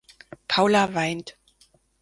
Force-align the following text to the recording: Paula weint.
Paula 0.47 0.87
weint. 0.87 1.37